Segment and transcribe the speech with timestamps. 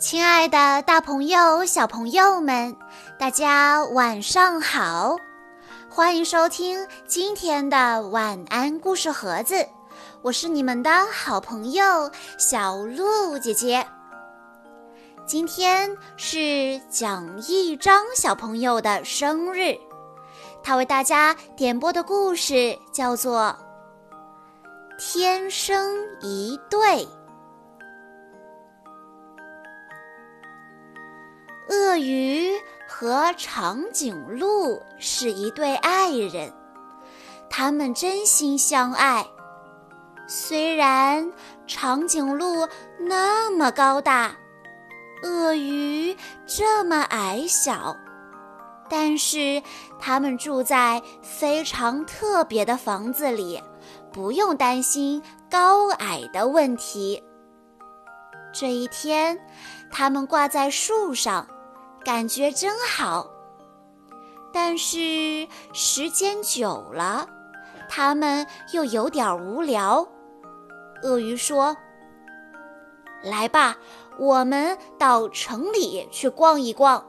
[0.00, 2.74] 亲爱的，大朋友、小朋友们，
[3.18, 5.14] 大家晚上好！
[5.90, 9.68] 欢迎收听今天的晚安故事盒子，
[10.22, 13.86] 我是你们的好朋友小鹿姐姐。
[15.26, 19.76] 今天是蒋一章小朋友的生日，
[20.62, 23.54] 他为大家点播的故事叫做
[24.98, 27.04] 《天生一对》。
[31.90, 32.52] 鳄鱼
[32.86, 36.52] 和长颈鹿是一对爱人，
[37.50, 39.26] 他们真心相爱。
[40.28, 41.32] 虽然
[41.66, 42.68] 长颈鹿
[43.00, 44.30] 那么高大，
[45.24, 47.96] 鳄鱼这么矮小，
[48.88, 49.60] 但是
[49.98, 53.60] 他们住在非常特别的房子里，
[54.12, 55.20] 不用担心
[55.50, 57.20] 高矮的问题。
[58.54, 59.36] 这一天，
[59.90, 61.44] 他们挂在树上。
[62.04, 63.28] 感觉真好，
[64.52, 67.28] 但是时间久了，
[67.88, 70.06] 他们又有点无聊。
[71.02, 71.76] 鳄鱼说
[73.22, 73.76] ：“来吧，
[74.18, 77.04] 我们到城里去逛一逛。”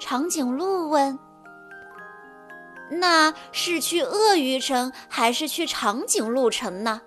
[0.00, 1.18] 长颈鹿问
[2.90, 7.00] ：“那是去鳄鱼城还是去长颈鹿城呢？”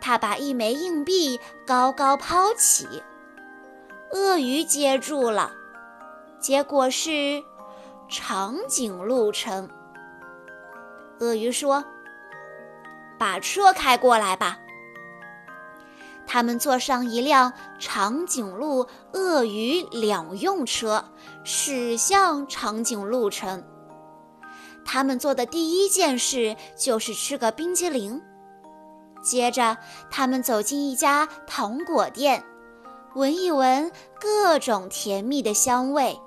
[0.00, 3.02] 他把一枚硬币高高抛起。
[4.14, 5.50] 鳄鱼接住了，
[6.38, 7.42] 结果是
[8.08, 9.68] 长颈鹿城。
[11.18, 11.84] 鳄鱼说
[13.18, 14.56] ：“把车开过来吧。”
[16.28, 21.04] 他们坐上一辆长颈鹿鳄鱼两用车，
[21.42, 23.64] 驶向长颈鹿城。
[24.84, 28.22] 他们做的第一件事就是吃个冰激凌，
[29.20, 29.76] 接着
[30.08, 32.44] 他们走进一家糖果店。
[33.14, 36.18] 闻一闻各种甜蜜的香味。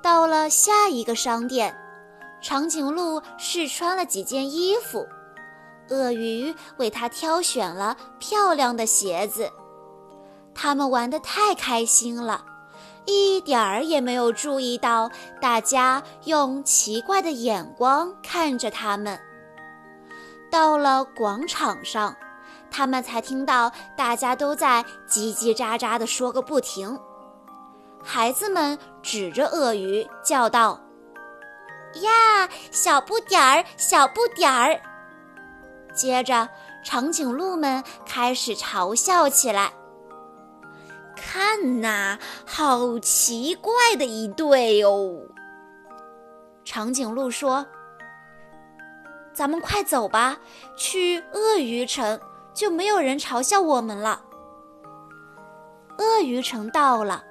[0.00, 1.76] 到了下一个商店，
[2.40, 5.04] 长颈鹿试穿了几件衣服，
[5.90, 9.50] 鳄鱼为它挑选了漂亮的鞋子。
[10.54, 12.44] 他们玩得太开心了，
[13.04, 15.10] 一点儿也没有注意到
[15.40, 19.18] 大家用奇怪的眼光看着他们。
[20.48, 22.16] 到了广场上。
[22.70, 26.98] 他们才听到大家都在叽叽喳喳地说个不停。
[28.02, 30.80] 孩子们指着鳄鱼叫道
[32.02, 34.80] ：“呀，小不点儿，小不点儿！”
[35.92, 36.48] 接着，
[36.84, 39.72] 长颈鹿们开始嘲笑起来
[41.16, 45.22] ：“看呐，好奇怪的一对哦！”
[46.64, 47.66] 长颈鹿说
[49.32, 50.36] ：“咱们快走吧，
[50.76, 52.20] 去鳄鱼城。”
[52.56, 54.22] 就没有人嘲笑我们了。
[55.98, 57.22] 鳄鱼城到了，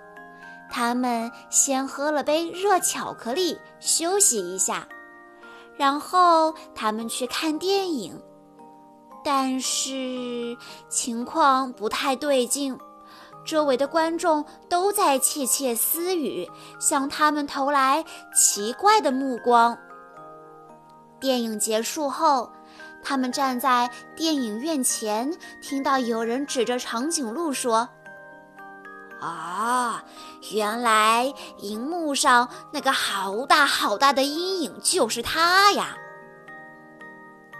[0.71, 4.87] 他们先喝了杯热巧克力休息一下，
[5.75, 8.21] 然后他们去看电影。
[9.23, 10.55] 但是
[10.87, 12.77] 情况不太对劲，
[13.43, 16.47] 周围的观众都在窃窃私语，
[16.79, 18.05] 向他们投来
[18.35, 19.75] 奇怪的目光。
[21.19, 22.51] 电影结束后。
[23.05, 27.87] 他们站在电影院前，听到有人指着长颈鹿说
[29.21, 30.03] ：“啊，
[30.51, 35.95] 原来荧幕上那个好大好大的阴影就是他呀！”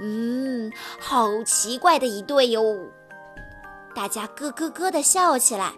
[0.02, 2.62] 嗯，好奇怪的一对哟！
[3.96, 5.72] 大家咯咯咯地笑起来。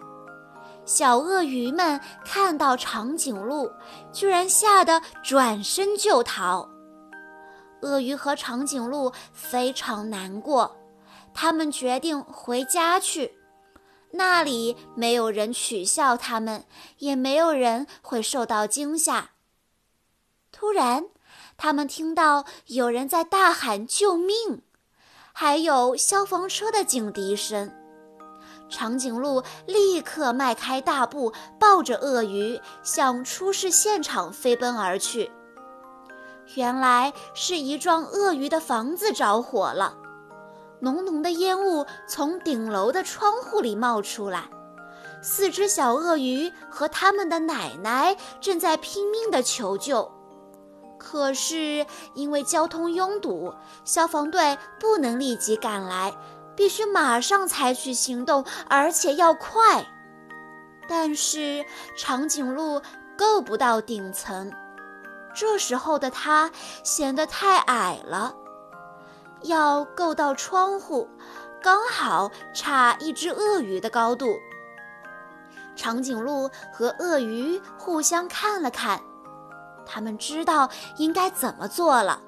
[0.86, 3.70] 小鳄鱼们看到长颈鹿，
[4.10, 6.66] 居然吓得转身就逃。
[7.82, 10.76] 鳄鱼和长颈鹿非常难过，
[11.32, 13.32] 他们决定回家去，
[14.12, 16.64] 那里没有人取笑他们，
[16.98, 19.30] 也没有人会受到惊吓。
[20.50, 21.06] 突然，
[21.56, 24.62] 他们听到有人在大喊救命，
[25.32, 27.72] 还有消防车的警笛声。
[28.70, 35.30] 长颈鹿立刻迈开大步，抱着鳄鱼向出事现场飞奔而去。
[36.54, 39.96] 原来是一幢鳄鱼的房子着火了，
[40.80, 44.44] 浓浓的烟雾从顶楼的窗户里冒出来。
[45.20, 50.10] 四只小鳄鱼和他们的奶奶正在拼命地求救，
[50.96, 51.84] 可是
[52.14, 53.52] 因为交通拥堵，
[53.84, 56.14] 消防队不能立即赶来，
[56.54, 59.84] 必须马上采取行动，而且要快。
[60.88, 61.64] 但是
[61.96, 62.80] 长颈鹿
[63.16, 64.50] 够不到顶层。
[65.38, 66.50] 这时候的他
[66.82, 68.34] 显得太矮了，
[69.42, 71.08] 要够到窗户，
[71.62, 74.36] 刚好差一只鳄鱼的高度。
[75.76, 79.00] 长颈鹿和鳄鱼互相看了看，
[79.86, 82.20] 他们知道应该怎么做了。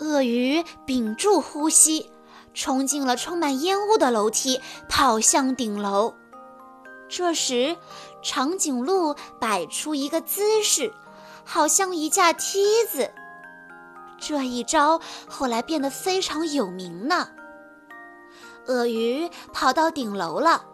[0.00, 2.10] 鳄鱼屏住呼吸，
[2.54, 6.12] 冲进了充满烟雾的楼梯，跑向顶楼。
[7.08, 7.76] 这时，
[8.20, 10.92] 长颈鹿摆出一个姿势，
[11.46, 13.10] 好像一架梯子。
[14.18, 17.28] 这一招后来变得非常有名呢。
[18.66, 20.64] 鳄鱼跑到顶楼了，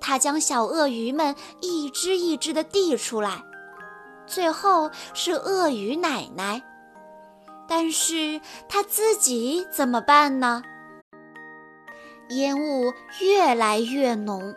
[0.00, 3.42] 它将小鳄鱼们一只一只地递出来，
[4.24, 6.62] 最后是鳄鱼奶奶。
[7.66, 10.62] 但是它自己怎么办呢？
[12.28, 14.54] 烟雾越来越浓。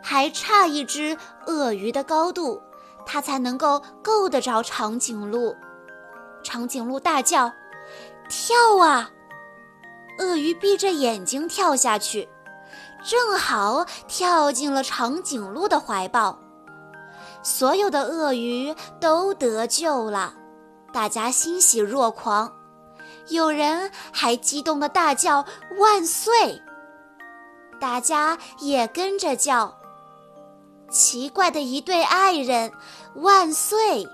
[0.00, 2.62] 还差一只鳄鱼的高度，
[3.10, 5.56] 它才能够够得着长颈鹿。
[6.44, 7.50] 长颈鹿大叫
[8.28, 9.10] ：“跳啊！”
[10.20, 12.28] 鳄鱼闭着眼睛跳下去，
[13.02, 16.38] 正好跳进了长颈鹿的怀抱。
[17.42, 20.34] 所有的鳄鱼都得救了，
[20.92, 22.52] 大家欣喜若狂，
[23.28, 25.46] 有人还激动地大叫
[25.80, 26.60] ：“万岁！”
[27.80, 29.74] 大家也跟着叫。
[30.90, 32.72] 奇怪的一对爱人，
[33.16, 34.08] 万岁！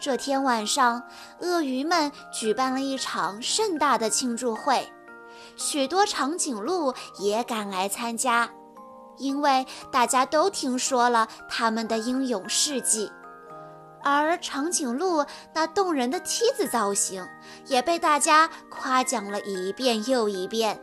[0.00, 1.02] 这天晚上，
[1.40, 4.90] 鳄鱼们举办了一场盛大的庆祝会，
[5.56, 8.48] 许多长颈鹿也赶来参加，
[9.18, 13.12] 因为大家都听说了他们的英勇事迹，
[14.02, 17.28] 而长颈鹿那动人的梯子造型
[17.66, 20.82] 也被大家夸奖了一遍又一遍。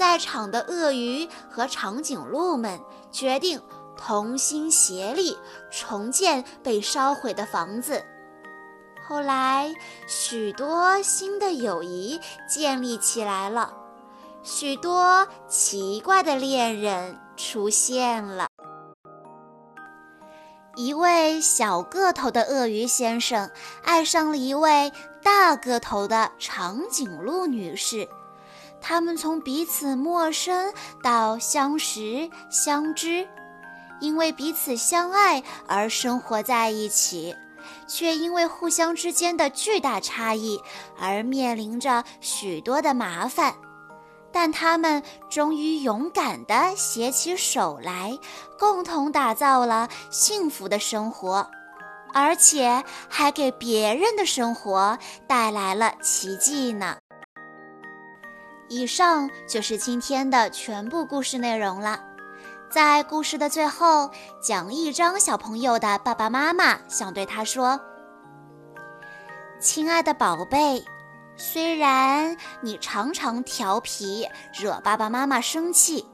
[0.00, 2.80] 在场的鳄鱼和长颈鹿们
[3.12, 3.60] 决定
[3.98, 5.36] 同心协力
[5.70, 8.02] 重建被烧毁的房子。
[9.06, 9.70] 后来，
[10.06, 12.18] 许多新的友谊
[12.48, 13.74] 建立起来了，
[14.42, 18.48] 许多奇怪的恋人出现了。
[20.76, 23.50] 一位小个头的鳄鱼先生
[23.84, 24.90] 爱上了一位
[25.22, 28.08] 大个头的长颈鹿女士。
[28.80, 30.72] 他们从彼此陌生
[31.02, 33.26] 到相识相知，
[34.00, 37.36] 因为彼此相爱而生活在一起，
[37.86, 40.60] 却因为互相之间的巨大差异
[40.98, 43.54] 而面临着许多的麻烦。
[44.32, 48.16] 但他们终于勇敢地携起手来，
[48.58, 51.50] 共同打造了幸福的生活，
[52.14, 54.96] 而且还给别人的生活
[55.26, 56.96] 带来了奇迹呢。
[58.70, 62.00] 以上就是今天的全部故事内容了。
[62.70, 64.08] 在故事的最后，
[64.40, 67.80] 蒋一章小朋友的爸爸妈妈想对他说
[69.60, 70.84] ：“亲爱的宝贝，
[71.36, 76.06] 虽然你常常调皮，惹爸爸妈妈生气，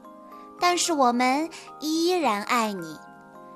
[0.59, 1.47] 但是我们
[1.79, 2.97] 依然爱你。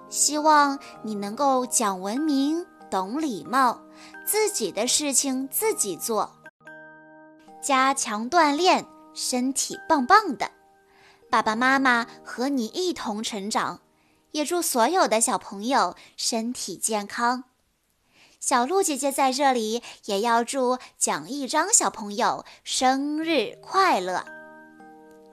[0.09, 3.81] 希望你能够讲文明、懂礼貌，
[4.27, 6.29] 自己的事情自己做。”
[7.61, 10.51] 加强锻炼，身体棒棒的。
[11.29, 13.79] 爸爸妈妈和你一同成长，
[14.31, 17.45] 也祝所有的小朋友身体健康。
[18.39, 24.40] 小鹿姐姐在这里也要祝蒋一章小朋友生日快乐。